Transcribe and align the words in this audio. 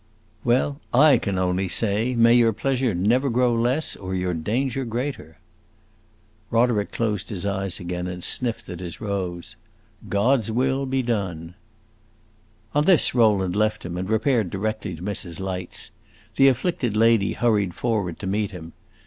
"Well, 0.43 0.81
I 0.95 1.19
can 1.19 1.37
only 1.37 1.67
say, 1.67 2.15
'May 2.15 2.33
your 2.33 2.53
pleasure 2.53 2.95
never 2.95 3.29
grow 3.29 3.53
less, 3.53 3.95
or 3.95 4.15
your 4.15 4.33
danger 4.33 4.83
greater!'" 4.83 5.37
Roderick 6.49 6.91
closed 6.91 7.29
his 7.29 7.45
eyes 7.45 7.79
again, 7.79 8.07
and 8.07 8.23
sniffed 8.23 8.67
at 8.69 8.79
his 8.79 8.99
rose. 8.99 9.55
"God's 10.09 10.49
will 10.51 10.87
be 10.87 11.03
done!" 11.03 11.53
On 12.73 12.85
this 12.85 13.13
Rowland 13.13 13.55
left 13.55 13.85
him 13.85 13.95
and 13.95 14.09
repaired 14.09 14.49
directly 14.49 14.95
to 14.95 15.03
Mrs. 15.03 15.39
Light's. 15.39 15.91
This 16.35 16.49
afflicted 16.49 16.97
lady 16.97 17.33
hurried 17.33 17.75
forward 17.75 18.17
to 18.21 18.25
meet 18.25 18.49
him. 18.49 18.73